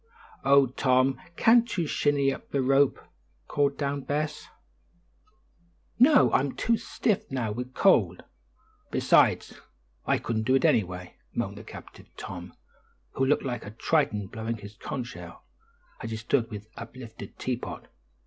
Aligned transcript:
"Oh, 0.43 0.65
Tom, 0.65 1.21
can't 1.35 1.77
you 1.77 1.85
shinny 1.85 2.33
up 2.33 2.49
the 2.49 2.63
rope?" 2.63 2.99
called 3.47 3.77
down 3.77 4.01
Bess. 4.01 4.47
"No. 5.99 6.31
I'm 6.33 6.53
too 6.55 6.75
stiff 6.75 7.29
now 7.29 7.51
with 7.51 7.75
cold; 7.75 8.23
besides, 8.89 9.61
I 10.07 10.17
couldn't 10.17 10.45
do 10.47 10.55
it 10.55 10.65
anyway," 10.65 11.17
moaned 11.35 11.59
the 11.59 11.63
captive 11.63 12.07
Tom, 12.17 12.55
who 13.11 13.25
looked 13.27 13.45
like 13.45 13.63
a 13.63 13.69
Triton 13.69 14.25
blowing 14.25 14.59
on 14.59 14.65
a 14.65 14.69
conch 14.79 15.05
shell, 15.05 15.43
as 16.01 16.09
he 16.09 16.17
stood 16.17 16.49
with 16.49 16.67
uplifted 16.75 17.37
teapot. 17.37 17.87